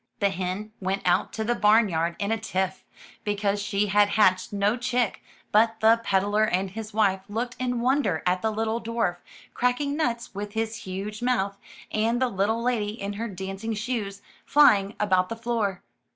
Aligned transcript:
The 0.19 0.31
hen 0.31 0.71
went 0.79 1.03
out 1.05 1.31
to 1.33 1.43
the 1.43 1.53
barn 1.53 1.85
93 1.85 1.91
MY 1.91 1.91
BOOK 1.91 2.01
HOUSE 2.01 2.09
yard 2.09 2.15
in 2.17 2.31
a 2.31 2.41
tiff, 2.41 2.85
because 3.23 3.61
she 3.61 3.85
had 3.85 4.09
hatched 4.09 4.51
no 4.51 4.75
chick, 4.75 5.21
but 5.51 5.79
the 5.79 6.01
peddler 6.03 6.43
and 6.45 6.71
his 6.71 6.91
wife 6.91 7.21
looked 7.29 7.55
in 7.59 7.81
wonder 7.81 8.23
at 8.25 8.41
the 8.41 8.49
little 8.49 8.81
dwarf, 8.81 9.17
cracking 9.53 9.95
nuts 9.95 10.33
with 10.33 10.53
his 10.53 10.77
huge 10.87 11.21
mouth, 11.21 11.59
and 11.91 12.19
the 12.19 12.29
little 12.29 12.63
lady 12.63 12.99
in 12.99 13.13
her 13.13 13.27
dancing 13.27 13.75
shoes, 13.75 14.23
flying 14.43 14.95
about 14.99 15.29
the 15.29 15.35
floor. 15.35 15.83